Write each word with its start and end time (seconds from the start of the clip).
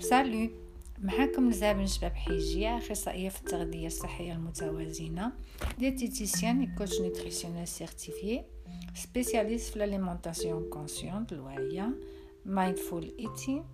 Salut 0.00 0.50
معاكم 0.98 1.48
نزاب 1.48 1.76
بن 1.76 1.86
شباب 1.86 2.12
حيجية 2.14 2.78
أخصائية 2.78 3.28
في 3.28 3.40
التغذية 3.40 3.86
الصحية 3.86 4.32
المتوازنة 4.32 5.32
diététicienne 5.78 6.60
et 6.60 6.68
coach 6.78 7.00
nutritionnelle 7.00 7.68
certifiée 7.68 8.44
spécialiste 8.94 9.70
في 9.70 9.76
l'alimentation 9.76 10.70
consciente 10.70 11.32
الواعية 11.32 11.90
mindful 12.46 13.12
eating 13.18 13.64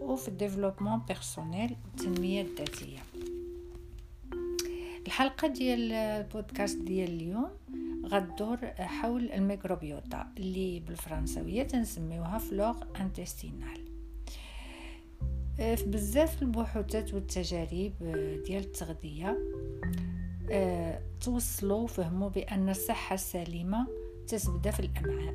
وفي 0.00 0.28
ال 0.28 0.33
développement 0.33 0.98
personnel 1.08 1.76
التنمية 1.86 2.42
الذاتية 2.42 2.98
الحلقة 5.06 5.48
ديال 5.48 5.92
البودكاست 5.92 6.78
ديال 6.78 7.08
اليوم 7.08 7.50
غتدور 8.06 8.58
حول 8.78 9.32
الميكروبيوتا 9.32 10.32
اللي 10.38 10.80
بالفرنسوية 10.80 11.62
تنسميوها 11.62 12.38
flore 12.38 12.76
intestinale 13.00 13.79
في 15.60 15.84
بزاف 15.86 16.42
البحوثات 16.42 17.14
والتجارب 17.14 17.92
ديال 18.46 18.62
التغذية 18.62 19.38
توصلوا 21.20 21.86
فهموا 21.86 22.28
بأن 22.28 22.68
الصحة 22.68 23.14
السليمة 23.14 23.86
تتبدا 24.26 24.70
في 24.70 24.80
الأمعاء 24.80 25.34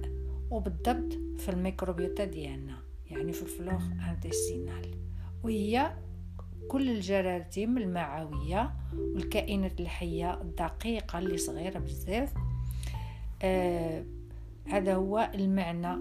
وبالضبط 0.52 1.14
في 1.38 1.50
الميكروبيوتا 1.50 2.26
ديالنا 2.26 2.78
يعني 3.12 3.34
في 3.34 3.42
ال 3.42 3.48
flore 3.48 3.82
intestinale 4.10 4.96
وهي 5.44 5.94
كل 6.68 6.90
الجراثيم 6.90 7.78
المعوية 7.78 8.74
والكائنات 8.94 9.80
الحية 9.80 10.42
الدقيقة 10.42 11.20
اللي 11.20 11.38
صغيرة 11.38 11.80
بزاف. 11.80 12.34
آه 13.42 14.06
هذا 14.66 14.96
هو 14.96 15.32
المعنى 15.36 15.98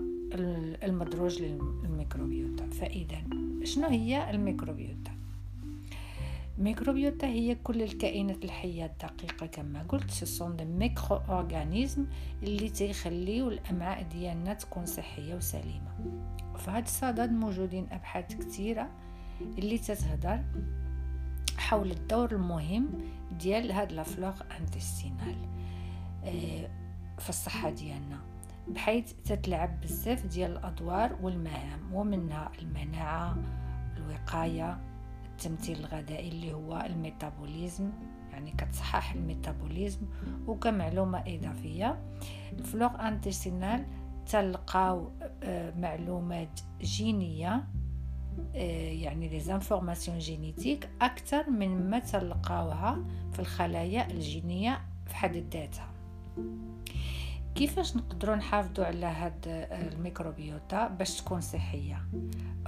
المدروج 0.84 1.42
للميكروبيوتا. 1.42 2.66
فإذا 2.66 3.19
شنو 3.65 3.89
هي 3.89 4.31
الميكروبيوتا؟ 4.31 5.11
الميكروبيوتا 6.59 7.27
هي 7.27 7.55
كل 7.55 7.83
الكائنات 7.83 8.45
الحية 8.45 8.84
الدقيقة 8.84 9.47
كما 9.47 9.83
قلت 9.83 10.11
sont 10.11 10.56
des 10.56 10.64
micro-organismes 10.64 12.06
اللي 12.43 12.69
تيخليو 12.69 13.48
الأمعاء 13.48 14.03
ديالنا 14.03 14.55
تكون 14.55 14.87
صحية 14.87 15.34
وسليمة. 15.34 16.21
في 16.56 16.71
هذا 16.71 16.79
الصدد 16.79 17.33
موجودين 17.33 17.87
أبحاث 17.93 18.34
كثيرة 18.34 18.91
اللي 19.41 19.78
تتهدر 19.78 20.45
حول 21.56 21.91
الدور 21.91 22.33
المهم 22.33 22.89
ديال 23.39 23.73
هاد 23.73 23.93
la 23.92 24.06
flore 24.06 24.41
intestinale 24.61 25.37
آه، 26.25 26.71
في 27.19 27.28
الصحة 27.28 27.71
ديالنا. 27.71 28.34
بحيث 28.69 29.12
تتلعب 29.12 29.81
بزاف 29.81 30.27
ديال 30.27 30.51
الأدوار 30.51 31.17
والمهام 31.23 31.95
ومنها 31.95 32.53
المناعة 32.59 33.37
الوقاية 33.97 34.79
التمثيل 35.31 35.79
الغذائي 35.79 36.29
اللي 36.29 36.53
هو 36.53 36.83
ال 36.87 36.95
métabolisme 36.95 37.91
يعني 38.33 38.51
كتصحح 38.51 39.15
الميتابوليزم 39.15 40.01
وكمعلومة 40.47 41.25
إضافية. 41.27 41.98
ال 42.53 42.62
flore 42.62 43.09
intestinale 43.09 43.87
تلقاو 44.27 45.11
آه، 45.43 45.75
معلومات 45.78 46.61
جينية 46.81 47.65
آه، 48.55 48.91
يعني 48.91 49.28
les 49.28 49.41
informations 49.41 50.19
génétiques 50.19 50.89
أكثر 51.01 51.51
من 51.51 51.91
ما 51.91 51.99
تلقاوها 51.99 53.05
في 53.33 53.39
الخلايا 53.39 54.11
الجينية 54.11 54.81
في 55.06 55.17
حد 55.17 55.37
ذاتها. 55.37 55.89
كيفاش 57.55 57.97
نقدروا 57.97 58.36
نحافظوا 58.36 58.84
على 58.84 59.06
هاد 59.06 59.47
الميكروبيوتا 59.72 60.88
باش 60.88 61.20
تكون 61.20 61.41
صحية؟ 61.41 62.02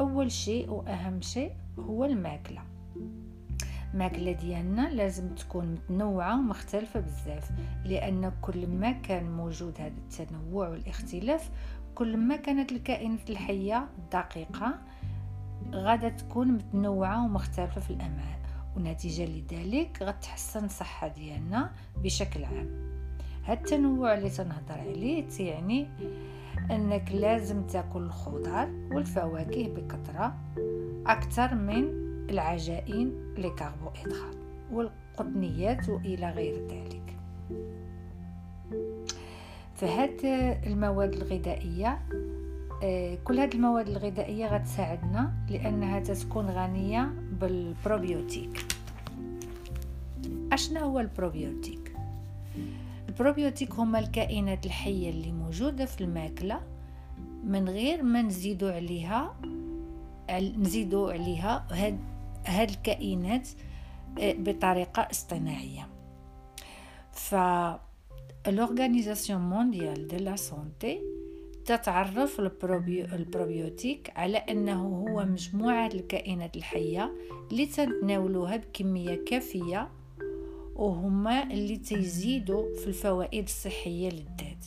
أول 0.01 0.33
شيء 0.33 0.71
وأهم 0.71 1.21
شيء 1.21 1.53
هو 1.79 2.05
الماكلة. 2.05 2.63
الماكلة 3.95 4.33
ديالنا 4.33 4.89
لازم 4.91 5.35
تكون 5.35 5.67
متنوعة 5.73 6.39
ومختلفة 6.39 7.01
بزاف 7.01 7.51
لأن 7.85 8.33
كل 8.43 8.67
ما 8.67 8.93
كان 8.93 9.31
موجود 9.31 9.81
هذا 9.81 9.95
التنوع 9.99 10.69
والاختلاف 10.69 11.51
كل 11.95 12.17
ما 12.17 12.37
كانت 12.37 12.73
الكائنات 12.73 13.31
الحية 13.31 13.89
الدقيقه 13.99 14.79
غادا 15.73 16.09
تكون 16.09 16.49
متنوعة 16.49 17.25
ومختلفة 17.25 17.81
في 17.81 17.91
الأمعاء 17.91 18.41
ونتيجة 18.77 19.25
لذلك 19.25 19.99
غتحسن 20.03 20.65
الصحه 20.65 21.09
ديالنا 21.09 21.73
بشكل 21.97 22.45
عام. 22.45 22.96
هاد 23.47 23.59
التنوع 23.59 24.15
اللي 24.15 24.31
تنهضر 24.31 24.81
عليه 24.81 25.29
تيعني 25.29 25.87
أنك 26.71 27.13
لازم 27.13 27.63
تاكل 27.63 28.03
الخضار 28.03 28.69
والفواكه 28.93 29.69
بكثرة 29.69 30.35
أكثر 31.07 31.55
من 31.55 31.85
العجائن 32.31 33.35
لي 33.39 33.51
كاربوهيدرات 33.51 34.37
والقطنيات 34.73 35.89
وإلى 35.89 36.31
غير 36.31 36.67
ذلك. 36.69 37.17
فهاد 39.75 40.21
المواد 40.67 41.13
الغذائية 41.13 41.99
آه، 42.83 43.19
كل 43.25 43.39
هاد 43.39 43.55
المواد 43.55 43.89
الغذائية 43.89 44.47
غتساعدنا 44.47 45.33
لأنها 45.51 46.01
تكون 46.01 46.47
غنية 46.47 47.13
بالبروبيوتيك. 47.41 48.67
اشنا 50.53 50.81
هو 50.81 51.01
البروبيوتيك؟ 51.01 51.97
البروبيوتيك 53.17 53.75
هما 53.75 53.99
الكائنات 53.99 54.67
الحية 54.67 55.11
اللي 55.11 55.33
موجودة 55.33 55.85
في 55.85 56.01
الماكلة. 56.01 56.61
من 57.45 57.69
غير 57.69 58.03
ما 58.03 58.23
نزيدو 58.23 58.69
عليها 58.69 59.37
نزيدو 60.31 61.09
عليها 61.09 61.67
هاد 61.71 61.99
هاد 62.47 62.71
الكائنات 62.71 63.49
آه، 64.19 64.33
بطريقة 64.33 65.09
اصطناعية. 65.11 65.89
ف 67.13 67.35
l'Organisation 68.49 69.41
mondiale 69.41 70.07
de 70.07 70.19
la 70.19 70.37
santé 70.37 70.97
تتعرف 71.65 72.41
البروبيوتيك 72.41 74.13
على 74.17 74.39
أنه 74.39 74.83
هو 74.83 75.25
مجموعة 75.25 75.87
الكائنات 75.87 76.57
الحية 76.57 77.13
اللي 77.51 77.67
تناولوها 77.67 78.57
بكمية 78.57 79.25
كافية. 79.25 79.89
وهما 80.77 81.43
اللي 81.43 81.77
تيزيدوا 81.77 82.77
في 82.77 82.87
الفوائد 82.87 83.45
الصحية 83.45 84.09
للذات 84.09 84.67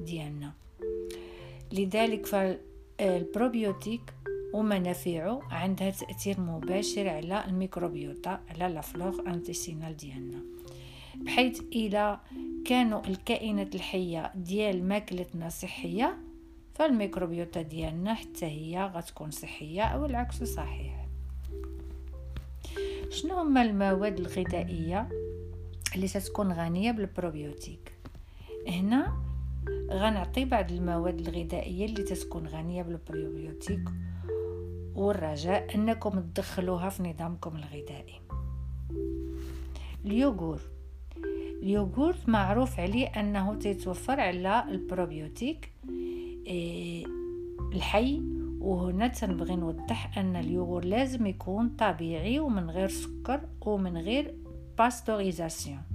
ديالنا. 0.00 0.52
لذلك 1.72 2.26
فالبروبيوتيك 2.26 4.14
ومنافعه 4.54 5.40
عندها 5.50 5.90
تأثير 5.90 6.40
مباشر 6.40 7.08
على 7.08 7.44
الميكروبيوتا 7.44 8.40
على 8.48 8.74
la 8.74 8.87
flore 8.87 9.20
intestinale 9.26 9.96
ديالنا. 9.96 10.38
بحيث 11.16 11.60
إلى 11.60 12.20
كانوا 12.64 13.06
الكائنات 13.06 13.74
الحية 13.74 14.32
ديال 14.34 14.88
ماكلتنا 14.88 15.48
صحية 15.48 16.16
فالميكروبيوتا 16.74 17.62
ديالنا 17.62 18.14
حتى 18.14 18.46
هي 18.46 18.92
غتكون 18.94 19.30
صحية 19.30 19.82
أو 19.82 20.04
العكس 20.04 20.42
صحيح. 20.42 21.08
شنو 23.10 23.34
هما 23.34 23.62
المواد 23.62 24.18
الغذائية 24.18 25.08
اللي 25.98 26.08
ستكون 26.08 26.52
غنية 26.52 26.92
بالبروبيوتيك. 26.92 27.92
هنا 28.68 29.12
غنعطي 29.90 30.44
بعض 30.44 30.72
المواد 30.72 31.18
الغذائية 31.18 31.86
اللي 31.86 32.02
تتكون 32.02 32.46
غنية 32.46 32.82
بالبروبيوتيك 32.82 33.88
والرجاء 34.94 35.74
أنكم 35.74 36.20
تدخلوها 36.20 36.88
في 36.88 37.02
نظامكم 37.02 37.56
الغذائي. 37.56 38.20
اليوغور. 40.04 40.60
اليوغورت 41.62 42.28
معروف 42.28 42.80
عليه 42.80 43.06
أنه 43.06 43.54
تيتوفر 43.54 44.20
على 44.20 44.64
البروبيوتيك 44.68 45.72
إيه 46.46 47.06
الحي 47.72 48.22
وهنا 48.60 49.08
تنبغي 49.08 49.56
نوضح 49.56 50.18
أن 50.18 50.36
اليوغور 50.36 50.84
لازم 50.84 51.26
يكون 51.26 51.68
طبيعي 51.68 52.38
ومن 52.38 52.70
غير 52.70 52.88
سكر 52.88 53.40
ومن 53.60 53.96
غير 53.96 54.34
pasteurisation 54.78 55.87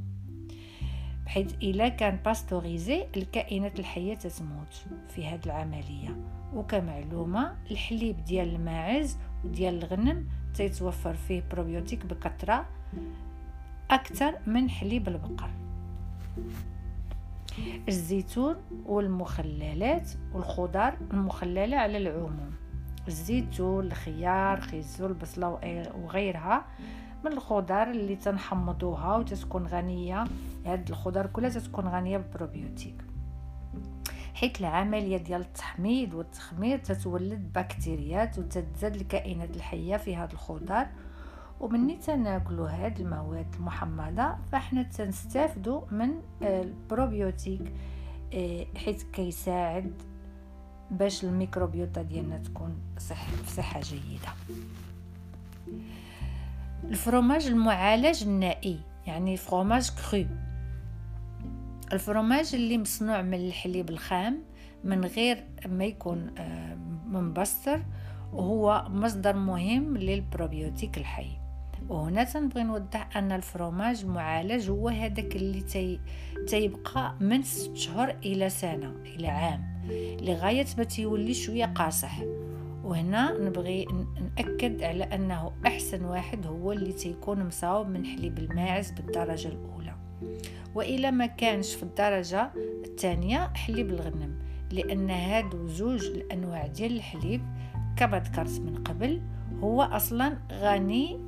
بحيث 1.25 1.53
إلا 1.63 1.87
كان 1.89 2.19
pasteurisé 2.25 3.05
الكائنات 3.17 3.79
الحية 3.79 4.15
تتموت 4.15 4.85
في 5.09 5.27
هذه 5.27 5.45
العملية. 5.45 6.17
وكمعلومة 6.53 7.55
الحليب 7.71 8.25
ديال 8.25 8.55
الماعز 8.55 9.17
وديال 9.45 9.83
الغنم 9.83 10.27
تيتوفر 10.53 11.13
فيه 11.13 11.43
بروبيوتيك 11.51 12.05
بكثرة 12.05 12.65
أكثر 13.91 14.35
من 14.47 14.69
حليب 14.69 15.07
البقر. 15.07 15.49
الزيتون 17.87 18.55
والمخللات 18.85 20.11
والخضار 20.33 20.97
المخللة 21.11 21.77
على 21.77 21.97
العموم. 21.97 22.51
الزيتون 23.07 23.85
الخيار 23.85 24.61
خيزو 24.61 25.05
البصلة 25.07 25.59
وغيرها 26.03 26.65
من 27.25 27.31
الخضر 27.31 27.91
اللي 27.91 28.15
تنحمضوها 28.15 29.17
وتتكون 29.17 29.67
غنية. 29.67 30.23
هاد 30.65 30.89
الخضر 30.89 31.27
كلها 31.27 31.49
تتكون 31.49 31.87
غنية 31.87 32.17
بالبروبيوتيك. 32.17 33.01
حيث 34.33 34.59
العملية 34.59 35.17
ديال 35.17 35.41
التحميض 35.41 36.13
والتخمير 36.13 36.77
تتولد 36.77 37.53
بكتيريات 37.55 38.39
وتتزاد 38.39 38.95
الكائنات 38.95 39.55
الحية 39.55 39.97
في 39.97 40.15
هذا 40.15 40.33
الخضار. 40.33 40.87
ومني 41.59 41.95
تناكلو 41.95 42.65
هاد 42.65 42.99
المواد 42.99 43.55
المحمضة 43.55 44.35
فاحنا 44.51 44.83
تنستافدو 44.83 45.83
من 45.91 46.09
البروبيوتيك 46.41 47.73
آه، 48.33 48.65
حيث 48.75 49.03
كيساعد 49.03 49.93
باش 50.91 51.23
الميكروبيوتا 51.23 52.01
ديالنا 52.01 52.37
تكون 52.37 52.75
صح 52.97 53.29
في 53.29 53.51
صحة 53.51 53.79
جيدة. 53.79 54.29
الفروماج 56.89 57.47
المعالج 57.47 58.23
النيء 58.23 58.79
يعني 59.07 59.37
fromage 59.37 59.91
cru. 60.11 60.25
الفرماج 61.93 62.55
اللي 62.55 62.77
مصنوع 62.77 63.21
من 63.21 63.33
الحليب 63.33 63.89
الخام 63.89 64.43
من 64.83 65.05
غير 65.05 65.43
ما 65.65 65.85
يكون 65.85 66.31
آه، 66.37 66.75
منبستر 67.07 67.81
وهو 68.33 68.85
مصدر 68.89 69.35
مهم 69.35 69.97
للبروبيوتيك 69.97 70.97
الحي. 70.97 71.31
وهنا 71.89 72.23
تنبغي 72.23 72.63
نوضح 72.63 73.17
أن 73.17 73.31
الفرماج 73.31 74.01
المعالج 74.01 74.69
هو 74.69 74.89
هذاك 74.89 75.35
اللي 75.35 75.61
تي 75.61 75.99
تيبقى 76.47 77.15
من 77.19 77.43
ست 77.43 77.75
شهور 77.77 78.09
إلى 78.09 78.49
سنة 78.49 78.93
إلى 79.05 79.27
عام 79.27 79.73
لغاية 80.21 80.65
ما 80.77 80.83
تيولي 80.83 81.33
شوية 81.33 81.65
قاصح. 81.65 82.19
وهنا 82.83 83.37
نبغي 83.39 83.87
نأكد 84.37 84.83
على 84.83 85.03
أنه 85.03 85.51
أحسن 85.65 86.05
واحد 86.05 86.47
هو 86.47 86.71
اللي 86.71 86.93
تيكون 86.93 87.45
مصاوب 87.45 87.87
من 87.87 88.05
حليب 88.05 88.39
الماعز 88.39 88.91
بالدرجة 88.91 89.47
الأولى. 89.47 89.95
وإلا 90.75 91.11
ما 91.11 91.25
كانش 91.25 91.75
في 91.75 91.83
الدرجة 91.83 92.51
الثانية 92.85 93.51
حليب 93.53 93.89
الغنم 93.89 94.39
لأن 94.71 95.09
هادو 95.09 95.67
زوج 95.67 96.05
الأنواع 96.05 96.67
ديال 96.67 96.95
الحليب 96.95 97.41
كما 97.97 98.19
ذكرت 98.19 98.59
من 98.59 98.83
قبل 98.83 99.21
هو 99.59 99.81
أصلا 99.81 100.37
غني 100.51 101.19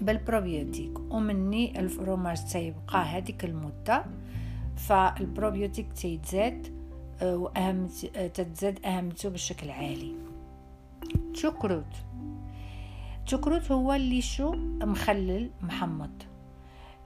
بالبروبيوتيك 0.00 0.98
ومني 1.10 1.80
الفروماج 1.80 2.44
تيبقى 2.44 3.04
هذيك 3.04 3.44
المدة. 3.44 4.04
فالبروبيوتيك 4.76 5.92
تيتزاد 5.92 6.78
آه، 7.22 7.36
وأهم 7.36 7.86
تتزاد 8.34 8.86
أهمته 8.86 9.28
بشكل 9.28 9.70
عالي. 9.70 10.27
choucroute 11.34 11.94
choucroute 13.26 13.72
هو 13.72 13.92
اللي 13.92 14.20
chou 14.20 14.52
مخلل 14.82 15.50
محمض. 15.62 16.22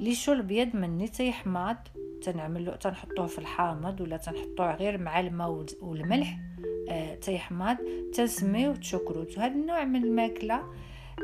le 0.01 0.12
chou 0.12 0.33
الابيض 0.33 0.77
مني 0.77 1.09
تيحماض 1.09 1.77
تنعملو 2.23 2.73
تنحطوه 2.73 3.27
في 3.27 3.39
الحامض 3.39 4.01
ولا 4.01 4.17
تنحطوه 4.17 4.75
غير 4.75 4.99
مع 4.99 5.21
الماء 5.21 5.67
والملح 5.83 6.39
آه 6.89 7.15
تيحماض 7.15 7.77
تنسميوه 8.15 8.77
choucroute. 8.77 9.39
وهذا 9.39 9.55
النوع 9.55 9.85
من 9.85 10.05
الماكلة 10.05 10.55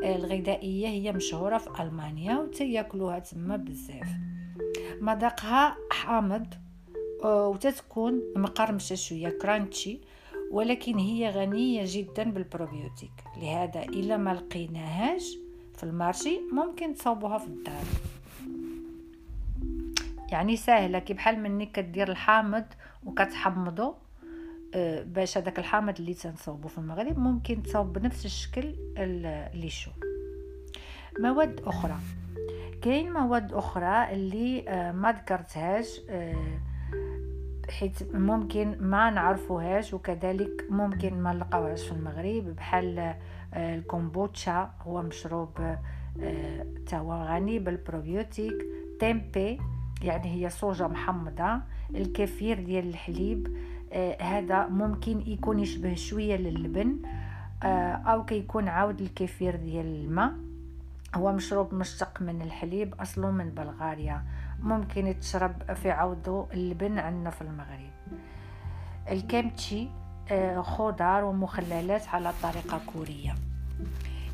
آه 0.03 0.15
الغذائية 0.15 0.87
هي 0.87 1.11
مشهورة 1.11 1.57
في 1.57 1.83
ألمانيا 1.83 2.37
وتياكلوها 2.37 3.19
تما 3.19 3.55
بزاف. 3.55 4.09
مذاقها 5.01 5.75
حامض 5.91 6.45
آه 7.23 7.47
وتتكون 7.47 8.21
مقرمشة 8.35 8.95
شوية 8.95 9.29
crunchy. 9.29 9.99
ولكن 10.51 10.97
هي 10.97 11.29
غنية 11.29 11.83
جدا 11.85 12.23
بالبروبيوتيك. 12.31 13.11
لهذا 13.37 13.83
الا 13.83 14.17
ما 14.17 14.33
لقيناهاش 14.33 15.37
في 15.77 15.83
المارشي 15.83 16.39
ممكن 16.53 16.93
تصوبوها 16.93 17.37
في 17.37 17.47
الدار. 17.47 17.83
يعني 20.31 20.55
ساهله 20.57 20.99
كي 20.99 21.13
بحال 21.13 21.39
مني 21.39 21.65
كدير 21.65 22.11
الحامض 22.11 22.65
وكتحمضو 23.05 23.95
آه، 24.73 25.03
باش 25.03 25.37
هذاك 25.37 25.59
الحامض 25.59 25.99
اللي 25.99 26.13
تنصوبو 26.13 26.67
في 26.67 26.77
المغرب 26.77 27.19
ممكن 27.19 27.63
تصوب 27.63 27.93
بنفس 27.93 28.25
الشكل 28.25 28.75
اللي 28.97 29.69
شو. 29.69 29.91
مواد 31.19 31.61
أخرى. 31.65 31.95
كاين 32.81 33.13
مواد 33.13 33.53
أخرى 33.53 34.13
اللي 34.13 34.69
آه، 34.69 34.91
ما 34.91 35.11
ذكرتهاش 35.11 36.01
آه، 36.09 36.59
حيت 37.69 38.15
ممكن 38.15 38.75
ما 38.79 39.09
نعرفوهاش 39.09 39.93
وكذلك 39.93 40.65
ممكن 40.69 41.21
ما 41.21 41.33
نلقاوهاش 41.33 41.83
في 41.87 41.91
المغرب 41.91 42.55
بحال 42.55 43.15
الكومبوتشا 43.55 44.69
هو 44.81 45.01
مشروب 45.01 45.75
تاهو 46.87 47.13
غني 47.13 47.59
بالبروبيوتيك 47.59 48.53
تيمبي 48.99 49.59
يعني 50.01 50.27
هي 50.45 50.49
صوجة 50.49 50.87
محمضة 50.87 51.59
الكيفير 51.95 52.59
ديال 52.63 52.89
الحليب 52.89 53.57
آه 53.93 54.21
هذا 54.21 54.67
ممكن 54.67 55.21
يكون 55.27 55.59
يشبه 55.59 55.95
شوية 55.95 56.35
للبن 56.35 56.97
آه 57.63 57.65
أو 57.93 58.25
كيكون 58.25 58.67
عاود 58.67 59.01
الكيفير 59.01 59.55
ديال 59.55 59.85
الماء. 59.85 60.33
هو 61.15 61.31
مشروب 61.31 61.73
مشتق 61.73 62.21
من 62.21 62.41
الحليب 62.41 62.95
أصله 63.01 63.31
من 63.31 63.49
بلغاريا. 63.49 64.23
ممكن 64.61 65.07
يتشرب 65.07 65.73
في 65.73 65.91
عوضه 65.91 66.47
اللبن 66.53 66.99
عندنا 66.99 67.29
في 67.29 67.41
المغرب. 67.41 67.89
الكيمتشي 69.11 69.87
آه 70.31 70.61
خضار 70.61 71.23
ومخللات 71.23 72.07
على 72.07 72.33
طريقة 72.43 72.81
كورية. 72.93 73.35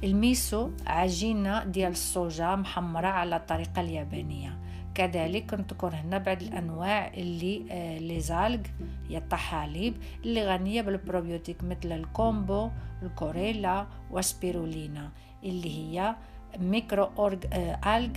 الميسو 0.04 0.70
عجينة 0.88 1.64
ديال 1.64 1.92
الصوجة 1.92 2.56
مخمرة 2.56 3.08
على 3.08 3.36
الطريقة 3.36 3.82
اليابانية. 3.82 4.60
كذلك 4.96 5.54
نذكر 5.54 5.96
هنا 5.96 6.18
بعض 6.18 6.42
الأنواع 6.42 7.08
اللي 7.08 7.66
آه 7.72 7.98
les 7.98 8.20
algues 8.20 8.62
هي 9.10 9.18
الطحالب 9.18 9.94
اللي 10.26 10.46
غنية 10.48 10.82
بالبروبيوتيك 10.82 11.64
مثل 11.64 11.92
الكومبو 11.92 12.70
الكلوريلا 13.04 13.88
وسبيرولينا 14.12 15.10
اللي 15.44 15.70
هي 15.78 16.16
micro-org 16.60 17.38
آه 17.54 17.98
algues. 17.98 18.10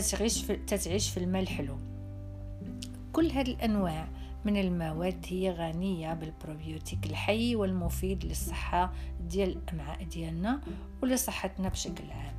تتعيش 0.00 0.44
في 0.44 0.56
تتعيش 0.56 1.10
في 1.10 1.16
الماء 1.16 1.42
الحلو 1.42 1.76
كل 3.12 3.30
هذه 3.30 3.50
الأنواع 3.50 4.08
من 4.44 4.56
المواد 4.56 5.26
هي 5.28 5.50
غنية 5.50 6.14
بالبروبيوتيك 6.14 7.06
الحي 7.06 7.56
والمفيد 7.56 8.24
للصحة 8.24 8.92
ديال 9.30 9.48
الأمعاء 9.56 10.04
ديالنا 10.04 10.60
ولصحتنا 11.02 11.68
بشكل 11.68 12.04
عام. 12.10 12.34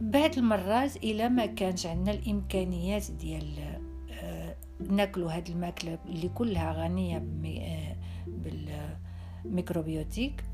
بعض 0.00 0.38
المرات 0.38 0.96
إلا 0.96 1.28
ما 1.28 1.46
كانش 1.46 1.86
عندنا 1.86 2.14
الإمكانيات 2.14 3.10
ديال 3.10 3.58
آه 4.10 4.56
ناكلو 4.90 5.28
هاد 5.28 5.48
الماكلة 5.48 5.98
اللي 6.06 6.28
كلها 6.28 6.72
غنية 6.72 7.16
آه 7.16 7.96
بالميكروبيوتيك 8.26 10.44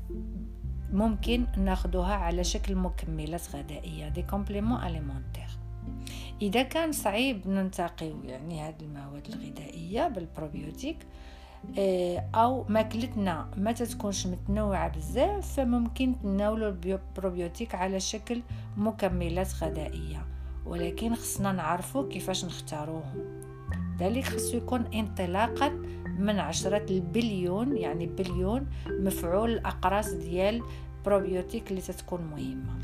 ممكن 0.91 1.45
ناخدوها 1.57 2.13
على 2.13 2.43
شكل 2.43 2.75
مكملات 2.75 3.55
غذائية 3.55 4.09
des 4.09 4.21
compléments 4.21 4.83
alimentaires 4.83 5.49
إذا 6.41 6.63
كان 6.63 6.91
صعيب 6.91 7.47
ننتقيو 7.47 8.23
يعني 8.23 8.61
هاد 8.61 8.81
المواد 8.81 9.27
الغذائية 9.27 10.07
بالبروبيوتيك 10.07 10.97
آه، 11.77 12.23
أو 12.35 12.65
ماكلتنا 12.69 13.47
ما 13.57 13.71
تتكونش 13.71 14.27
متنوعة 14.27 14.87
بزاف 14.87 15.53
فممكن 15.53 16.15
تناولوا 16.21 16.69
البروبيوتيك 16.85 17.75
على 17.75 17.99
شكل 17.99 18.41
مكملات 18.77 19.53
غذائية. 19.63 20.25
ولكن 20.65 21.15
خصنا 21.15 21.51
نعرفوا 21.51 22.09
كيفاش 22.09 22.45
نختاروهم. 22.45 23.41
ذلك 23.99 24.23
خصو 24.23 24.57
يكون 24.57 24.85
انطلاقا 24.93 25.81
من 26.19 26.39
عشرة 26.39 26.85
البليون 26.91 27.77
يعني 27.77 28.05
بليون 28.05 28.67
مفعول 28.87 29.51
الأقراص 29.51 30.13
ديال 30.13 30.63
بروبيوتيك 31.05 31.69
اللي 31.71 31.81
تتكون 31.81 32.21
مهمة. 32.21 32.79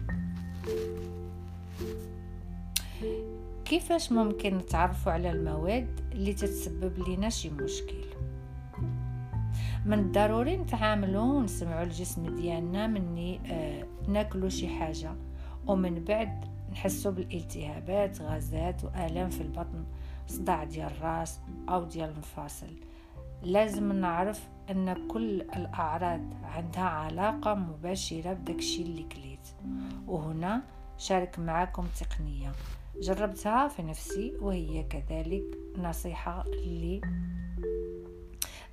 كيفاش 3.66 4.12
ممكن 4.12 4.58
نتعرفوا 4.58 5.12
على 5.12 5.32
المواد 5.32 6.00
اللي 6.12 6.34
تتسبب 6.34 7.10
لنا 7.10 7.30
شي 7.30 7.50
مشكل؟ 7.50 8.06
من 9.86 10.00
الضروري 10.00 10.58
نتعاملوا 10.58 11.34
ونسمعوا 11.34 11.84
الجسم 11.84 12.36
ديالنا 12.36 12.88
مني 12.88 13.40
آه 13.46 13.86
ناكلوا 14.08 14.50
شي 14.50 14.68
حاجة 14.68 15.16
ومن 15.68 16.04
بعد 16.04 16.46
نحسوا 16.72 17.12
بالالتهابات 17.12 18.22
غازات 18.22 18.84
وآلام 18.84 19.30
في 19.30 19.42
البطن 19.42 19.84
صداع 20.28 20.64
ديال 20.64 20.92
الراس 20.92 21.40
أو 21.70 21.84
ديال 21.84 22.10
المفاصل. 22.10 22.74
لازم 23.44 23.92
نعرف 23.94 24.48
أن 24.70 25.08
كل 25.08 25.42
الأعراض 25.42 26.22
عندها 26.44 26.84
علاقة 26.84 27.54
مباشرة 27.54 28.34
بداكشي 28.34 28.82
اللي 28.82 29.04
كليت. 29.04 29.48
وهنا 30.08 30.62
شارك 30.98 31.40
معكم 31.40 31.86
تقنية. 32.00 32.52
جربتها 33.02 33.68
في 33.68 33.82
نفسي 33.84 34.34
وهي 34.42 34.84
كذلك 34.84 35.58
نصيحة 35.78 36.44
اللي 36.48 37.02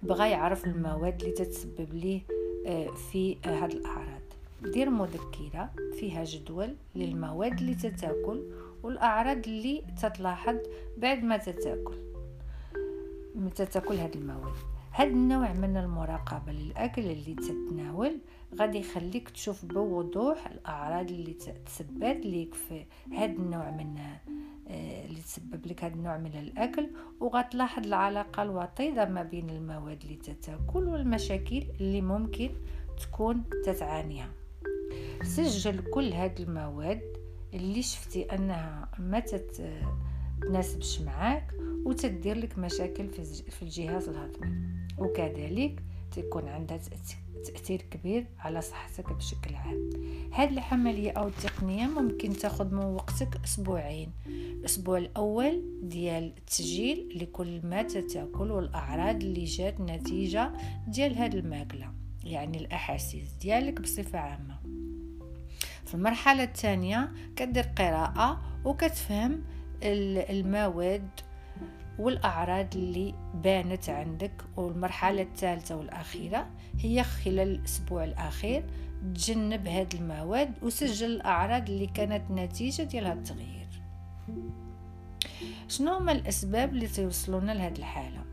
بغى 0.03 0.31
يعرف 0.31 0.65
المواد 0.65 1.21
اللي 1.21 1.33
تتسبب 1.33 1.95
ليه 1.95 2.21
آه، 2.67 2.87
في 2.87 3.37
هاد 3.45 3.73
الأعراض. 3.73 4.23
دير 4.63 4.91
مذكرة 4.91 5.71
فيها 6.01 6.25
جدول 6.25 6.77
للمواد 6.95 7.59
اللي 7.59 7.75
تتاكل 7.75 8.43
والأعراض 8.83 9.47
اللي 9.47 9.85
تتلاحظ 10.03 10.57
بعد 10.99 11.23
ما 11.23 11.37
تتاكل. 11.37 12.14
متى 13.35 13.67
تاكل 13.67 13.95
هاد 13.95 14.17
المواد؟ 14.17 14.55
هاد 14.93 15.09
النوع 15.09 15.53
من 15.53 15.77
المراقبة 15.77 16.53
للأكل 16.53 17.03
اللي 17.03 17.35
تتناول 17.35 18.19
غادي 18.61 18.79
يخليك 18.79 19.31
تشوف 19.31 19.65
بوضوح 19.65 20.47
الأعراض 20.47 21.11
اللي 21.11 21.37
تسببت 21.67 22.27
ليك 22.27 22.55
في 22.55 22.87
هاد 23.13 23.31
النوع 23.31 23.71
من 23.71 23.99
آه، 24.69 25.05
اللي 25.05 25.21
تسبب 25.21 25.67
لك 25.67 25.85
هذا 25.85 25.95
النوع 25.95 26.19
من 26.19 26.39
الأكل 26.39 26.91
وغتلاحظ 27.21 27.87
العلاقة 27.87 28.43
الوطيدة 28.43 29.05
ما 29.05 29.23
بين 29.23 29.51
المواد 29.51 30.03
اللي 30.03 30.17
تتاكل 30.17 30.89
والمشاكل 30.89 31.65
اللي 31.81 32.01
ممكن 32.01 32.51
تكون 33.03 33.45
تتعانيها. 33.65 34.31
سجل 35.23 35.91
كل 35.91 36.13
هاد 36.13 36.41
المواد 36.41 37.03
اللي 37.55 37.83
شفتي 37.83 38.23
أنها 38.23 38.89
ما 38.99 39.21
تتناسبش 40.45 41.01
معاك 41.01 41.53
وتدير 41.85 42.39
لك 42.39 42.59
مشاكل 42.59 43.09
في 43.51 43.63
الجهاز 43.63 44.09
الهضمي. 44.09 44.53
وكذلك 44.99 45.83
تكون 46.13 46.49
عندها 46.49 46.81
تأثير 47.45 47.83
كبير 47.83 48.27
على 48.39 48.61
صحتك 48.61 49.13
بشكل 49.13 49.55
عام. 49.55 49.91
هذه 50.33 50.53
العملية 50.53 51.11
أو 51.11 51.29
التقنية 51.29 51.87
ممكن 51.87 52.33
تاخذ 52.33 52.75
من 52.75 52.85
وقتك 52.85 53.41
أسبوعين. 53.45 54.11
الأسبوع 54.27 54.99
الأول 54.99 55.63
ديال 55.83 56.35
التسجيل 56.39 57.19
لكل 57.23 57.67
ما 57.67 57.83
تتاكل 57.83 58.51
والأعراض 58.51 59.23
اللي 59.23 59.45
جات 59.45 59.81
نتيجة 59.81 60.53
ديال 60.89 61.15
هاد 61.15 61.35
الماكلة 61.35 61.93
يعني 62.25 62.59
الأحاسيس 62.59 63.33
ديالك 63.41 63.81
بصفة 63.81 64.19
عامة. 64.19 64.57
في 65.87 65.95
المرحلة 65.95 66.43
الثانية 66.45 67.13
كدير 67.37 67.65
قراءة 67.77 68.41
وكتفهم 68.65 69.43
المواد 69.85 71.09
والأعراض 71.99 72.77
اللي 72.77 73.15
بانت 73.35 73.89
عندك 73.89 74.33
والمرحلة 74.57 75.23
الثالثة 75.23 75.77
والأخيرة 75.77 76.47
هي 76.81 77.05
خلال 77.05 77.49
الأسبوع 77.49 78.05
الأخير 78.05 78.65
تجنب 79.15 79.67
هاد 79.69 79.95
المواد 79.95 80.55
وسجل 80.63 81.11
الأعراض 81.11 81.71
اللي 81.71 81.87
كانت 81.87 82.31
نتيجة 82.31 82.83
ديال 82.83 83.07
هاد 83.07 83.17
التغيير. 83.17 83.69
شنو 85.69 85.93
هما 85.93 86.13
الأسباب 86.13 86.73
اللي 86.73 86.87
توصلونا 86.87 87.53
لهاد 87.53 87.77
الحالة؟ 87.77 88.25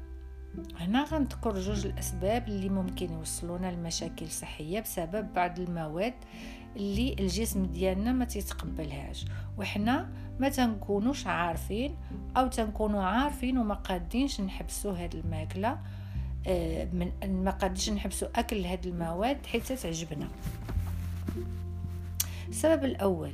هنا 0.79 1.03
غنذكر 1.03 1.59
جوج 1.59 1.85
الأسباب 1.85 2.47
اللي 2.47 2.69
ممكن 2.69 3.13
يوصلونا 3.13 3.71
لمشاكل 3.71 4.27
صحية 4.27 4.79
بسبب 4.79 5.33
بعض 5.33 5.59
المواد 5.59 6.13
اللي 6.75 7.15
الجسم 7.19 7.65
ديالنا 7.65 8.11
ما 8.11 8.25
تيتقبلهاش. 8.25 9.25
وحنا 9.57 10.09
ما 10.39 10.49
تنكونوش 10.49 11.27
عارفين 11.27 11.95
أو 12.37 12.47
تنكونوا 12.47 13.03
عارفين 13.03 13.57
وما 13.57 13.73
قادينش 13.73 14.41
نحبسوا 14.41 14.93
هاد 14.93 15.15
الماكلة 15.15 15.79
آه، 16.47 16.85
من 16.93 17.11
ما 17.43 17.51
قادينش 17.51 17.89
نحبسوا 17.89 18.27
أكل 18.35 18.65
هاد 18.65 18.87
المواد 18.87 19.45
حتى 19.45 19.75
تعجبنا. 19.75 20.27
السبب 22.49 22.85
الأول 22.85 23.33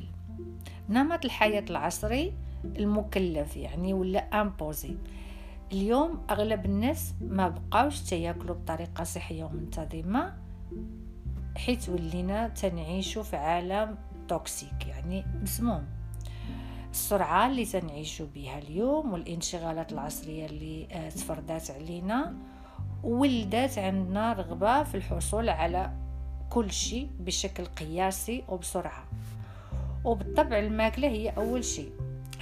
نمط 0.88 1.24
الحياة 1.24 1.64
العصري 1.70 2.32
المكلف 2.64 3.56
يعني 3.56 3.92
ولا 3.92 4.40
امبوزي 4.40 4.94
اليوم 5.72 6.24
أغلب 6.30 6.64
الناس 6.64 7.14
ما 7.20 7.48
بقاوش 7.48 8.00
تياكلوا 8.00 8.54
بطريقة 8.56 9.04
صحية 9.04 9.44
ومنتظمة. 9.44 10.34
حيث 11.56 11.88
ولينا 11.88 12.48
تنعيشوا 12.48 13.22
في 13.22 13.36
عالم 13.36 13.96
toxique 14.28 14.86
يعني 14.86 15.24
مسموم. 15.42 15.84
السرعة 16.90 17.46
اللي 17.46 17.64
تنعيشوا 17.64 18.26
بها 18.34 18.58
اليوم 18.58 19.12
والانشغالات 19.12 19.92
العصرية 19.92 20.46
اللي 20.46 20.88
آه، 20.92 21.08
تفرضات 21.08 21.70
علينا. 21.70 22.34
ولدت 23.02 23.78
عندنا 23.78 24.32
رغبة 24.32 24.82
في 24.82 24.94
الحصول 24.94 25.48
على 25.48 25.92
كل 26.50 26.70
شيء 26.70 27.10
بشكل 27.20 27.64
قياسي 27.64 28.44
وبسرعة. 28.48 29.04
وبالطبع 30.04 30.58
الماكلة 30.58 31.08
هي 31.08 31.28
أول 31.28 31.64
شيء. 31.64 31.92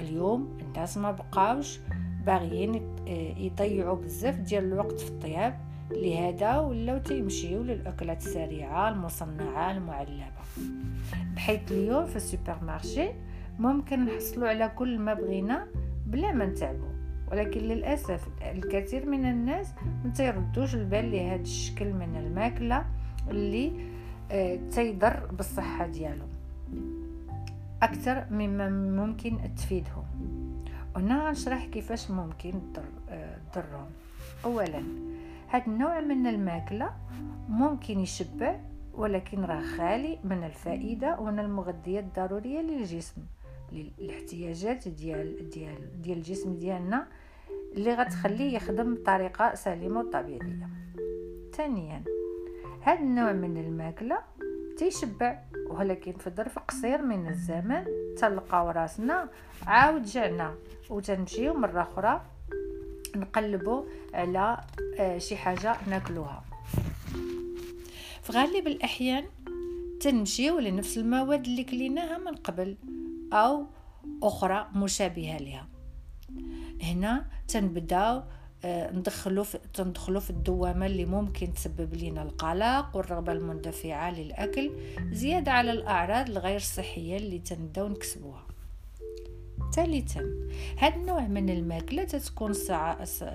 اليوم 0.01 0.59
الناس 0.61 0.97
ما 0.97 1.11
بقاوش 1.11 1.79
باغيين 2.27 2.75
آه، 3.09 3.35
يضيعوا 3.39 3.97
بزاف 3.97 4.35
ديال 4.35 4.65
الوقت 4.65 5.01
في 5.01 5.09
الطياب. 5.09 5.66
لهذا 5.91 6.59
ولاو 6.59 6.99
تيمشيو 6.99 7.63
للأكلات 7.63 8.27
السريعة 8.27 8.89
المصنعة 8.89 9.71
المعلبة. 9.71 10.27
بحيث 11.35 11.73
اليوم 11.73 12.07
في 12.07 12.17
السوبر 12.17 12.57
مارشي 12.67 13.09
ممكن 13.59 14.05
نحصلوا 14.05 14.49
على 14.49 14.69
كل 14.69 14.99
ما 14.99 15.15
بغينا 15.15 15.67
بلا 16.07 16.33
ما 16.33 16.47
نتعبوا. 16.47 16.97
ولكن 17.33 17.61
للأسف 17.61 18.29
الكثير 18.43 19.07
من 19.07 19.25
الناس 19.25 19.69
ما 20.05 20.11
تيردوش 20.11 20.75
البال 20.75 21.13
لهذا 21.13 21.43
الشكل 21.43 21.93
من 21.93 22.17
الماكلة 22.17 22.85
اللي 23.31 23.73
آه، 24.31 24.59
تيضر 24.71 25.27
بالصحة 25.33 25.87
ديالهم. 25.87 26.29
أكثر 27.83 28.25
مما 28.31 28.69
ممكن 28.71 29.39
تفيدهم. 29.57 30.05
هنا 30.97 31.29
غنشرح 31.29 31.65
كيفاش 31.65 32.11
ممكن 32.11 32.53
تضرهم 33.53 33.87
آه، 34.45 34.45
اولا 34.45 34.83
هذا 35.49 35.67
النوع 35.67 36.01
من 36.01 36.27
الماكلة 36.27 36.91
ممكن 37.49 38.01
يشبع 38.01 38.61
ولكن 38.95 39.45
راه 39.45 39.61
خالي 39.61 40.19
من 40.25 40.45
الفائدة 40.45 41.21
ومن 41.21 41.39
المغذيات 41.39 42.05
الضرورية 42.05 42.61
للجسم 42.61 43.23
للاحتياجات 43.73 44.89
ديال 44.89 45.51
ديال 45.51 46.03
ديال 46.03 46.19
الجسم 46.19 46.59
ديالنا 46.59 47.07
اللي 47.73 47.95
غتخليه 47.95 48.57
يخدم 48.57 48.95
بطريقة 48.95 49.55
سليمة 49.55 50.01
وطبيعية. 50.01 50.69
ثانيا 51.53 52.03
هذا 52.83 53.01
النوع 53.01 53.33
من 53.33 53.57
الماكلة 53.57 54.19
تيشبع 54.79 55.39
ولكن 55.71 56.13
في 56.13 56.31
ظرف 56.31 56.59
قصير 56.59 57.03
من 57.03 57.29
الزمن 57.29 57.85
تلقاو 58.17 58.71
راسنا 58.71 59.29
عاود 59.67 60.03
جعنا 60.03 60.55
وتنمشيو 60.91 61.55
مرة 61.55 61.83
أخرى 61.83 62.23
نقلبوا 63.17 63.85
على 64.15 64.61
آه، 64.99 65.19
شي 65.19 65.37
حاجة 65.37 65.77
ناكلوها. 65.87 66.45
في 68.23 68.33
غالب 68.33 68.67
الأحيان 68.67 69.25
تنمشيو 70.01 70.59
لنفس 70.59 70.99
المواد 70.99 71.47
اللي 71.47 71.65
كليناها 71.65 72.19
من 72.19 72.35
قبل 72.35 72.77
أو 73.33 73.67
أخرى 74.23 74.69
مشابهة 74.75 75.39
لها 75.39 75.67
هنا 76.83 77.27
تنبداو 77.49 78.23
آه، 78.65 78.93
ندخلو 78.93 79.45
في 79.45 79.59
تندخلو 79.75 80.21
في 80.21 80.31
الدوامة 80.31 80.87
اللي 80.87 81.05
ممكن 81.05 81.53
تسبب 81.53 81.95
لنا 81.95 82.23
القلق 82.23 82.97
والرغبة 82.97 83.33
المندفعة 83.33 84.11
للأكل 84.11 84.73
زيادة 85.13 85.53
على 85.53 85.71
الأعراض 85.71 86.31
الغير 86.31 86.61
صحية 86.61 87.17
اللي 87.17 87.39
تنبداو 87.39 87.89
نكسبوها. 87.89 88.47
ثالثا 89.75 90.23
هاد 90.79 90.95
النوع 90.95 91.27
من 91.27 91.51
الماكلة 91.51 92.05
تتكون 92.05 92.53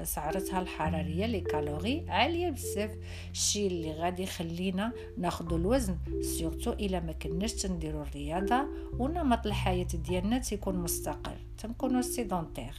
سعرتها 0.03 0.61
الحرارية 0.61 1.25
les 1.25 1.39
calories 1.39 2.05
عالية 2.09 2.49
بزاف. 2.49 2.91
الشيء 3.31 3.67
اللي 3.67 3.91
غادي 3.91 4.23
يخلينا 4.23 4.93
ناخذ 5.17 5.53
الوزن 5.53 5.97
surtout 6.21 6.71
إلا 6.71 6.99
ما 6.99 7.11
كناش 7.11 7.53
تنديروا 7.53 8.03
الرياضة 8.03 8.65
ونمط 8.99 9.45
الحياة 9.45 9.87
ديالنا 10.07 10.37
تيكون 10.37 10.75
مستقر 10.75 11.37
تنكونوا 11.57 12.01
sédentaires. 12.01 12.73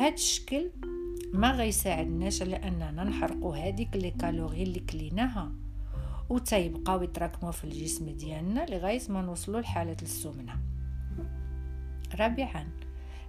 هاد 0.00 0.12
الشكل 0.12 0.70
ما 1.32 1.50
غيساعدناش 1.52 2.42
على 2.42 2.56
اننا 2.56 3.04
نحرقوا 3.04 3.56
هذيك 3.56 3.96
les 3.96 4.10
calories 4.10 4.62
اللي 4.62 4.80
كليناها 4.80 5.52
وتيبقاو 6.28 7.02
يتراكموا 7.02 7.52
في 7.52 7.64
الجسم 7.64 8.10
ديالنا 8.10 8.66
لغاية 8.70 9.00
ما 9.08 9.22
نوصلوا 9.22 9.60
لحالة 9.60 9.96
السمنة. 10.02 10.56
رابعا 12.14 12.68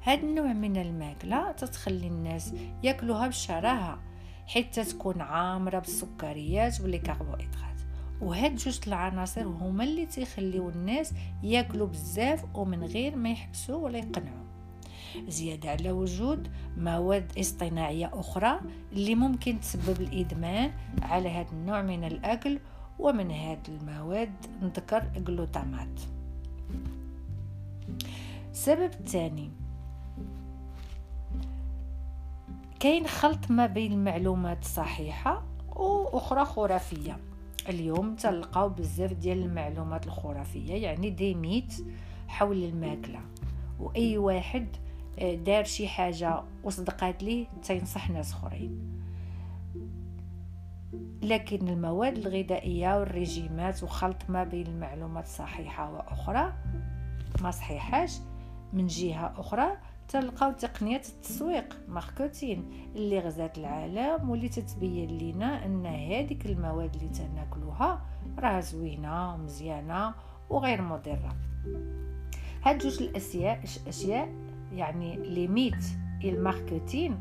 هاد 0.06 0.24
النوع 0.24 0.54
من 0.54 0.78
الماكلة 0.78 1.52
تتخلي 1.52 2.08
الناس 2.08 2.54
ياكلوها 2.84 3.28
بشراهة 3.28 4.00
حيث 4.48 4.90
تكون 4.90 5.22
عامرة 5.22 5.80
بالسكريات 5.80 6.82
والكربوهيدرات. 6.82 7.82
وهاد 8.22 8.56
جوج 8.56 8.80
العناصر 8.88 9.48
هما 9.48 9.84
اللي 9.84 10.06
تيخليو 10.06 10.70
الناس 10.70 11.14
ياكلوا 11.44 11.88
بزاف 11.88 12.46
ومن 12.56 12.84
غير 12.84 13.16
ما 13.16 13.30
يحسوا 13.30 13.76
ولا 13.76 13.98
يقنعوا 13.98 14.44
زيادة 15.28 15.70
على 15.70 15.92
وجود 15.92 16.48
مواد 16.78 17.32
اصطناعية 17.40 18.12
أخرى 18.14 18.60
اللي 18.92 19.16
ممكن 19.16 19.60
تسبب 19.60 20.02
الإدمان 20.02 20.72
على 21.02 21.30
هذا 21.30 21.52
النوع 21.52 21.82
من 21.82 22.04
الأكل 22.04 22.60
ومن 23.00 23.32
هاد 23.32 23.70
المواد 23.70 24.34
نذكر 24.62 25.12
الجلوتامات. 25.18 26.00
السبب 28.52 28.92
الثاني 28.94 29.63
كاين 32.84 33.08
خلط 33.08 33.52
ما 33.52 33.66
بين 33.66 33.92
المعلومات 33.92 34.62
الصحيحة 34.62 35.44
وأخرى 35.76 36.46
خرافية. 36.46 37.18
اليوم 37.70 38.16
تلقاو 38.16 38.70
بزاف 38.70 39.14
ديال 39.14 39.44
المعلومات 39.44 40.08
الخرافية 40.08 40.74
يعني 40.74 41.10
دي 41.10 41.36
ميت 41.36 41.74
حول 42.28 42.64
الماكلة. 42.64 43.20
وأي 43.80 44.18
واحد 44.18 44.68
آه، 45.20 45.36
دار 45.36 45.64
شي 45.64 45.88
حاجة 45.88 46.44
وصدقات 46.64 47.24
ليه 47.24 47.48
تينصح 47.64 48.10
ناس 48.10 48.34
أخرين. 48.34 49.02
لكن 51.22 51.68
المواد 51.68 52.18
الغذائية 52.18 53.00
والريجيمات 53.00 53.84
وخلط 53.84 54.30
ما 54.30 54.44
بين 54.44 54.68
المعلومات 54.68 55.24
الصحيحة 55.24 55.92
وأخرى 55.94 56.54
ما 57.42 57.52
صحيحاش. 57.52 58.20
من 58.74 58.88
جهة 58.88 59.34
أخرى 59.38 59.78
تلقاو 60.08 60.52
تقنية 60.52 61.02
التسويق 61.10 61.78
ماركتين 61.88 62.72
اللي 62.96 63.20
غزات 63.20 63.58
العالم 63.58 64.30
واللي 64.30 64.50
تتبين 64.50 65.18
لنا 65.18 65.66
أن 65.66 65.86
هذيك 65.86 66.46
المواد 66.46 66.96
اللي 66.96 67.10
تناكلوها 67.10 68.06
راه 68.40 68.60
زوينة 68.60 69.34
ومزيانه 69.34 70.14
وغير 70.50 70.82
مضرة. 70.82 71.36
هاد 72.64 72.78
جوج 72.78 73.02
الاشياء 73.02 73.64
أشياء 73.88 74.30
يعني 74.74 75.16
ليميت 75.16 75.86
ال 76.24 76.33
marketing 76.33 77.18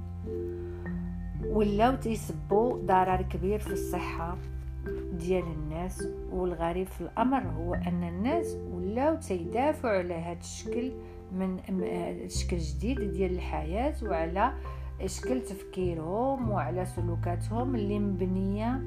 ولاو 1.47 1.95
تيسببوا 1.97 2.77
ضرر 2.87 3.23
كبير 3.23 3.59
في 3.59 3.73
الصحة 3.73 4.37
ديال 5.13 5.45
الناس 5.45 6.09
والغريب 6.33 6.87
في 6.87 7.01
الأمر 7.01 7.43
هو 7.43 7.75
أن 7.75 8.09
الناس 8.09 8.57
ولاو 8.73 9.17
تيدافعوا 9.17 9.99
على 9.99 10.15
هذا 10.15 10.39
الشكل 10.41 10.93
من 11.33 11.59
شكل 12.29 12.59
جديد 12.59 13.01
ديال 13.01 13.33
الحياة 13.33 13.95
وعلى 14.03 14.53
شكل 15.07 15.41
تفكيرهم 15.43 16.51
وعلى 16.51 16.87
سلوكاتهم 16.87 17.75
اللي 17.75 17.99
مبنية 17.99 18.83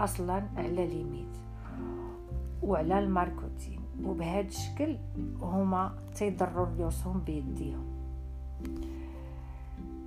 أصلا 0.00 0.42
على 0.56 0.86
les 0.86 1.03
mythes 1.03 1.36
وعلى 2.62 2.98
ال 2.98 3.06
marketing. 3.06 3.80
وبهذا 4.04 4.48
الشكل 4.48 4.96
هما 5.40 5.94
تيضروا 6.14 6.66
ريوسهم 6.76 7.20
بيديهم. 7.20 7.86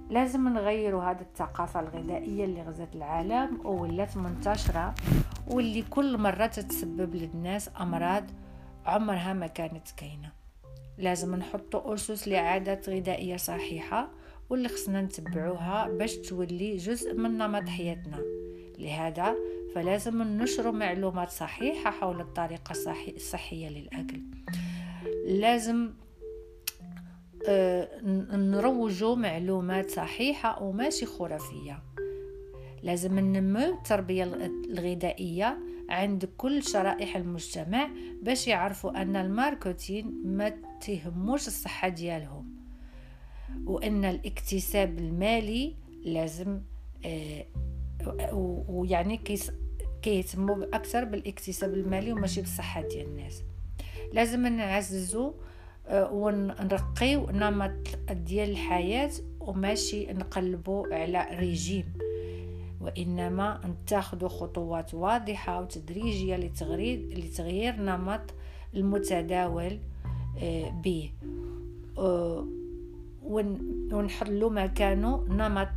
لازم 0.10 0.50
نغيروا 0.50 1.03
هذه 1.03 1.21
الثقافة 1.21 1.79
الغذائية 1.79 2.45
اللي 2.45 2.62
غزت 2.62 2.95
العالم 2.95 3.65
وولات 3.65 4.17
منتشرة 4.17 4.95
واللي 5.48 5.81
كل 5.81 6.17
مرة 6.17 6.45
تتسبب 6.45 7.15
للناس 7.15 7.69
أمراض 7.81 8.24
عمرها 8.86 9.33
ما 9.33 9.48
كانت 9.48 9.91
كاينة. 9.98 10.40
لازم 10.98 11.36
نحطوا 11.36 11.93
أسس 11.93 12.27
لعادات 12.27 12.89
غذائية 12.89 13.38
صحيحة 13.38 14.12
واللي 14.50 14.69
خصنا 14.69 15.01
نتبعوها 15.01 15.88
باش 15.89 16.15
تولي 16.15 16.77
جزء 16.77 17.13
من 17.13 17.38
نمط 17.38 17.69
حياتنا. 17.69 18.19
لهذا 18.79 19.36
فلازم 19.75 20.21
ننشر 20.21 20.71
معلومات 20.71 21.29
صحيحة 21.29 21.91
حول 21.91 22.21
الطريقة 22.21 22.71
الصحية 23.15 23.69
للأكل. 23.69 24.21
لازم 25.25 25.89
آه، 27.48 28.01
نروجوا 28.36 29.15
معلومات 29.15 29.89
صحيحة 29.89 30.63
وماشي 30.63 31.05
خرافية. 31.05 31.83
لازم 32.83 33.19
ننمو 33.19 33.74
التربية 33.74 34.24
الغذائية 34.69 35.57
عند 35.89 36.25
كل 36.38 36.63
شرائح 36.63 37.15
المجتمع 37.15 37.89
باش 38.21 38.48
يعرفوا 38.48 39.01
أن 39.01 39.15
الماركتين 39.15 40.21
ما 40.25 40.51
تهموش 40.81 41.47
الصحة 41.47 41.88
ديالهم. 41.88 42.55
وإن 43.65 44.05
الاكتساب 44.05 45.00
المالي 45.00 45.75
لازم 46.03 46.61
آه 47.05 47.45
ويعني 48.69 49.21
كيهتموا 50.01 50.75
أكثر 50.75 51.03
بالاكتساب 51.03 51.73
المالي 51.73 52.13
وماشي 52.13 52.41
بالصحة 52.41 52.81
ديال 52.81 53.05
الناس. 53.05 53.43
لازم 54.13 54.47
نعززوا 54.47 55.31
آه، 55.88 56.11
ونرقيو 56.11 57.29
نمط 57.29 57.88
ديال 58.11 58.50
الحياة 58.50 59.11
وماشي 59.39 60.05
نقلبوا 60.05 60.95
على 60.95 61.27
ريجيم. 61.31 61.93
وإنما 62.81 63.61
نتخذ 63.65 64.27
خطوات 64.27 64.93
واضحة 64.93 65.62
وتدريجية 65.62 66.36
لتغيير, 66.36 66.99
لتغيير 67.19 67.75
نمط 67.75 68.34
المتداول 68.75 69.79
به 70.84 71.12
آه، 71.98 72.46
ونحلو 73.24 74.50
مكانه 74.50 75.26
نمط 75.30 75.70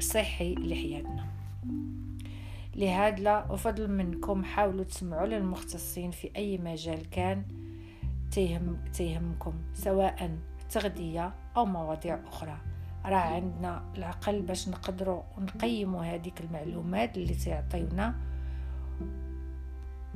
صحي 0.00 0.54
لحياتنا. 0.54 1.26
لهذا 2.76 3.46
أفضل 3.50 3.90
منكم 3.90 4.44
حاولوا 4.44 4.84
تسمعوا 4.84 5.26
للمختصين 5.26 6.10
في 6.10 6.30
أي 6.36 6.58
مجال 6.58 7.10
كان 7.10 7.42
تيهم 8.30 8.76
تيهمكم 8.92 9.54
سواء 9.74 10.38
تغذية 10.70 11.34
أو 11.56 11.66
مواضيع 11.66 12.18
أخرى. 12.26 12.58
راه 13.04 13.16
عندنا 13.16 13.82
العقل 13.96 14.42
باش 14.42 14.68
نقدروا 14.68 15.22
نقيموا 15.38 16.04
هذيك 16.04 16.40
المعلومات 16.40 17.16
اللي 17.16 17.34
تعطيونا 17.34 18.14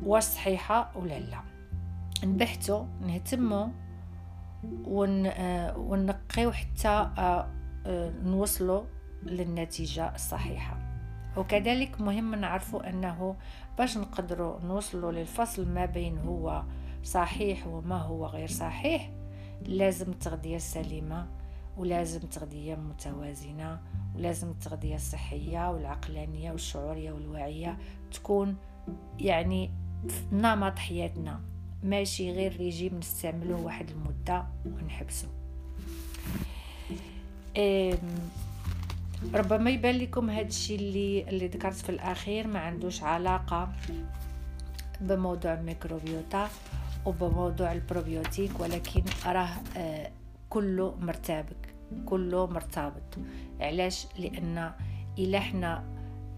واش 0.03 0.23
صحيحه 0.23 0.93
ولا 0.97 1.19
لا. 1.19 1.60
نبحثوا 2.25 2.85
نهتموا 3.01 3.67
ون 4.85 5.27
آه، 5.27 5.79
ونقيو 5.79 6.53
حتى 6.53 6.89
آه، 6.89 7.49
آه، 7.87 8.11
نوصلوا 8.23 8.83
للنتيجة 9.23 10.15
الصحيحة. 10.15 10.91
وكذلك 11.37 12.01
مهم 12.01 12.35
نعرفوا 12.35 12.89
أنه 12.89 13.37
باش 13.79 13.99
نقدروا 13.99 14.61
نوصلوا 14.61 15.13
للفصل 15.13 15.69
ما 15.69 15.87
بين 15.87 16.19
هو 16.19 16.65
صحيح 17.03 17.67
وما 17.67 17.97
هو 17.97 18.27
غير 18.27 18.49
صحيح 18.49 19.11
لازم 19.67 20.11
التغذيه 20.11 20.57
السليمه 20.57 21.27
ولازم 21.77 22.21
تغذية 22.21 22.75
متوازنة 22.75 23.81
ولازم 24.17 24.51
التغذية 24.51 24.95
الصحية 24.95 25.71
والعقلانية 25.71 26.51
والشعورية 26.53 27.13
والواعية 27.13 27.79
تكون 28.13 28.57
يعني 29.19 29.71
نمط 30.33 30.79
حياتنا. 30.79 31.41
ماشي 31.85 32.33
غير 32.33 32.57
ريجيم 32.57 32.99
نستعملوه 32.99 33.61
واحد 33.61 33.91
المدة 33.91 34.45
ونحبسه 34.67 35.29
ربما 39.35 39.71
يبان 39.71 39.95
لكم 39.95 40.31
هذا 40.31 40.47
الشيء 40.47 40.79
اللي 40.79 41.29
اللي 41.29 41.47
ذكرت 41.47 41.75
في 41.75 41.89
الأخير 41.89 42.47
ما 42.47 42.59
عندوش 42.59 43.03
علاقة 43.03 43.73
بموضوع 45.01 45.55
الميكروبيوتا 45.55 46.49
وبموضوع 47.07 47.73
البروبيوتيك 47.73 48.61
ولكن 48.61 49.03
راه 49.27 49.49
آه 49.77 50.11
كله 50.51 50.95
مرتبك 51.01 51.75
كله 52.07 52.47
مرتبط. 52.47 53.19
علاش؟ 53.61 54.07
لأن 54.19 54.73
إلا 55.19 55.39
إحنا 55.39 55.85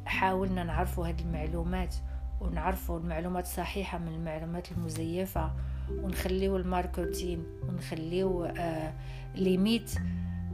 حاولنا 0.07 0.65
نعرفوا 0.65 1.07
هذه 1.09 1.21
المعلومات 1.21 1.95
ونعرفوا 2.43 2.99
المعلومات 2.99 3.45
الصحيحة 3.45 3.99
من 3.99 4.09
المعلومات 4.09 4.73
المزيفة 4.73 5.53
ونخليو 5.91 6.57
ال 6.57 6.66
marketing 6.66 7.45
ونخليو 7.69 8.45
آه 8.45 8.95
les 9.35 9.54
mythes 9.54 9.93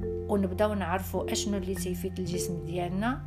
ونبداو 0.05 0.75
نعرفوا 0.75 1.33
أشنو 1.33 1.57
اللي 1.57 1.75
تيفيد 1.75 2.19
الجسم 2.19 2.65
ديالنا 2.65 3.23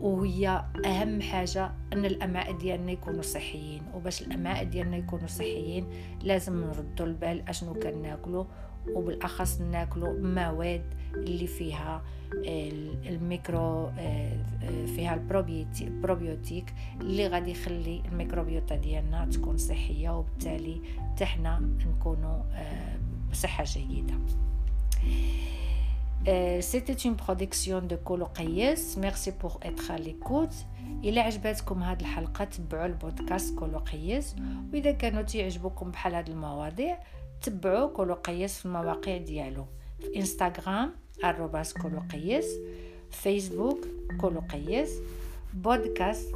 وهي 0.00 0.64
أهم 0.86 1.20
حاجة 1.20 1.70
أن 1.92 2.04
الأمعاء 2.04 2.58
ديالنا 2.58 2.92
يكونوا 2.92 3.22
صحيين. 3.22 3.82
وباش 3.94 4.22
الأمعاء 4.22 4.64
ديالنا 4.64 4.96
يكونوا 4.96 5.26
صحيين 5.26 5.86
لازم 6.22 6.64
نردوا 6.64 7.06
البال 7.06 7.48
أشنو 7.48 7.74
كناكلوا 7.74 8.44
وبالأخص 8.94 9.60
ناكلوا 9.60 10.20
مواد 10.20 10.94
اللي 11.14 11.46
فيها 11.46 12.02
الميكرو 13.06 13.90
آه، 13.98 14.36
فيها 14.86 15.14
البروبيوتيك 15.80 16.74
اللي 17.00 17.26
غادي 17.26 17.50
يخلي 17.50 18.02
الميكروبيوتا 18.06 18.76
ديالنا 18.76 19.24
تكون 19.24 19.56
صحية 19.56 20.10
وبالتالي 20.10 20.80
تحنا 21.16 21.58
نكونوا 21.86 22.42
آه، 22.52 22.96
بصحة 23.30 23.64
جيدة. 23.64 24.14
c'était 26.60 27.08
une 27.08 27.16
production 27.16 27.88
de 27.88 27.96
كولو 27.96 28.24
قياس 28.24 28.98
merci 28.98 29.30
pour 29.30 29.52
être 29.62 29.94
à 29.94 29.98
l'écoute 29.98 30.54
إلى 31.04 31.20
عجبتكم 31.20 31.82
هذه 31.82 32.00
الحلقة 32.00 32.44
تبعوا 32.44 32.86
البودكاست 32.86 33.58
كولو 33.58 33.78
قياس 33.78 34.36
وإذا 34.72 34.92
كانوا 34.92 35.22
تعجبكم 35.22 35.90
بحال 35.90 36.14
هذه 36.14 36.28
المواضيع 36.28 36.98
تبعوا 37.42 37.88
كولو 37.88 38.14
قياس 38.14 38.58
في 38.58 38.66
المواقع 38.66 39.16
ديالو. 39.16 39.66
في 40.00 40.16
انستغرام 40.16 40.92
arobase 41.22 41.82
كولو 41.82 42.02
قياس. 42.12 42.46
فيسبوك 43.10 43.86
كولو 44.20 44.40
قياس. 44.40 44.98
بودكاست 45.54 46.34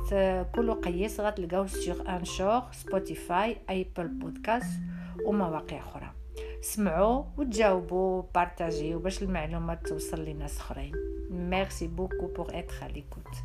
كولو 0.55 0.73
قياس. 0.73 1.21
غتلقاو 1.21 1.67
sur 1.67 2.17
Anchor 2.17 2.63
Spotify 2.73 3.57
Apple 3.71 4.09
Podcasts 4.09 4.71
ومواقع 5.27 5.79
أخرى. 5.79 6.13
سمعوا 6.63 7.25
وتجاوبوا 7.39 8.23
بارطاجيو 8.35 8.99
باش 8.99 9.23
المعلومات 9.23 9.87
توصل 9.87 10.25
لناس 10.25 10.57
أخرين. 10.57 10.93
merci 11.31 11.87
beaucoup 11.87 12.27
pour 12.27 12.59
être 12.59 12.75
à 12.81 12.89
l'écoute. 12.93 13.37